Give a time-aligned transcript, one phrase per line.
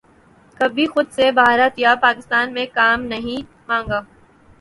[0.59, 4.01] کبھی خود سے بھارت یا پاکستان میں کام نہیں مانگا